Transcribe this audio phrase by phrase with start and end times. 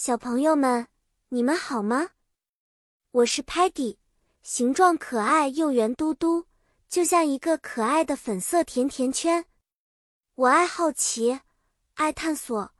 [0.00, 0.86] 小朋友们，
[1.30, 2.10] 你们好吗？
[3.10, 3.96] 我是 Peggy，
[4.44, 6.46] 形状可爱又圆嘟嘟，
[6.88, 9.46] 就像一个可爱的粉色甜甜圈。
[10.36, 11.40] 我爱好奇，
[11.94, 12.72] 爱探索。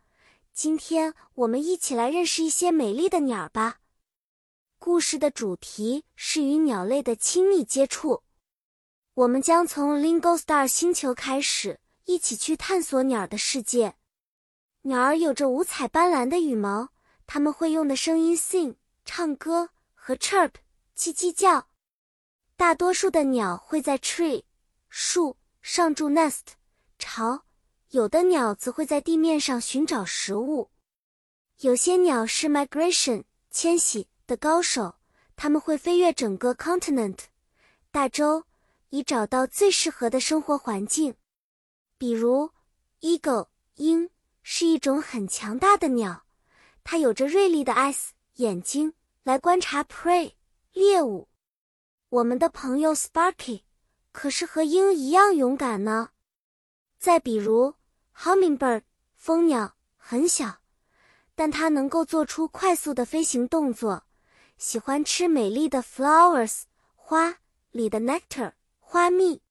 [0.52, 3.80] 今天我们一起来认识一些美丽的鸟吧。
[4.78, 8.22] 故事的主题是与鸟类的亲密接触。
[9.14, 13.96] 我们将从 Lingo Star 星球开始，一起去探索鸟的世界。
[14.82, 16.90] 鸟儿有着五彩斑斓的羽毛。
[17.28, 18.74] 它们会用的声音 sing
[19.04, 20.52] 唱歌和 chirp
[20.96, 21.68] 叽叽叫。
[22.56, 24.42] 大多数的鸟会在 tree
[24.88, 26.54] 树上筑 nest
[26.98, 27.44] 巢，
[27.90, 30.70] 有的鸟则会在地面上寻找食物。
[31.60, 34.96] 有些鸟是 migration 迁徙的高手，
[35.36, 37.18] 它们会飞越整个 continent
[37.90, 38.44] 大洲，
[38.88, 41.14] 以找到最适合的生活环境。
[41.98, 42.50] 比如
[43.02, 44.08] eagle 鹰
[44.42, 46.24] 是一种很强大的鸟。
[46.90, 50.32] 它有着锐利的 eyes 眼睛来观察 prey
[50.72, 51.28] 猎物。
[52.08, 53.64] 我们的朋友 Sparky
[54.10, 56.12] 可是和鹰一样勇敢呢。
[56.98, 57.74] 再比如
[58.16, 60.60] hummingbird 蜂鸟很小，
[61.34, 64.04] 但它能够做出快速的飞行动作，
[64.56, 66.62] 喜欢吃美丽的 flowers
[66.94, 69.42] 花里的 nectar 花蜜。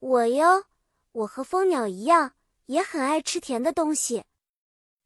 [0.00, 0.64] 我哟，
[1.12, 2.32] 我和蜂鸟一样，
[2.64, 4.24] 也很爱吃甜的东西。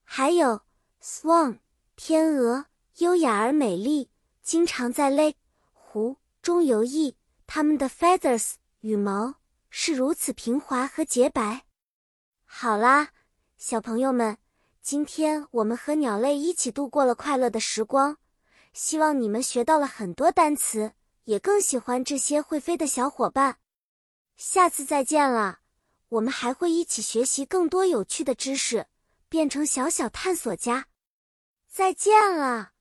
[0.04, 0.62] 还有。
[1.02, 1.60] Swan
[1.96, 2.66] 天鹅
[2.98, 4.10] 优雅而美丽，
[4.42, 5.36] 经常在 lake
[5.72, 7.14] 湖中游弋。
[7.46, 9.36] 它们的 feathers 羽毛
[9.70, 11.64] 是如此平滑和洁白。
[12.44, 13.12] 好啦，
[13.56, 14.36] 小朋友们，
[14.82, 18.18] 今天我们和鸟类一起度过了快乐的时光。
[18.74, 20.92] 希望你们学到了很多单词，
[21.24, 23.56] 也更喜欢这些会飞的小伙伴。
[24.36, 25.60] 下次再见了，
[26.10, 28.86] 我们还会一起学习更多有趣的知识，
[29.30, 30.88] 变成小小探索家。
[31.70, 32.72] 再见了。